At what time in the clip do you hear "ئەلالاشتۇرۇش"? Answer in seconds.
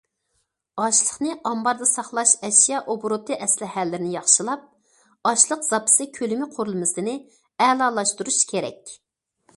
7.67-8.43